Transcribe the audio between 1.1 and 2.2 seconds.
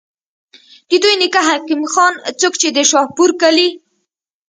نيکۀ حکيم خان،